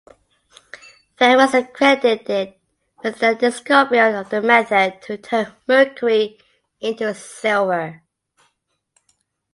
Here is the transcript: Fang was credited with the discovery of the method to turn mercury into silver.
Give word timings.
Fang 1.17 1.37
was 1.37 1.55
credited 1.75 2.55
with 3.03 3.19
the 3.19 3.35
discovery 3.35 3.99
of 3.99 4.31
the 4.31 4.41
method 4.41 4.99
to 5.03 5.15
turn 5.15 5.53
mercury 5.67 6.39
into 6.79 7.13
silver. 7.13 8.01